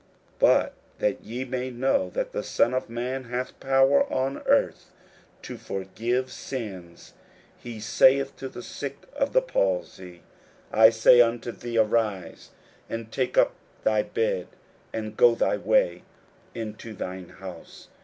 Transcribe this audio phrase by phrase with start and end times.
[0.39, 4.89] 41:002:010 But that ye may know that the Son of man hath power on earth
[5.43, 7.13] to forgive sins,
[7.55, 10.23] (he saith to the sick of the palsy,)
[10.73, 12.49] 41:002:011 I say unto thee, Arise,
[12.89, 13.53] and take up
[13.83, 14.47] thy bed,
[14.91, 16.01] and go thy way
[16.55, 17.89] into thine house.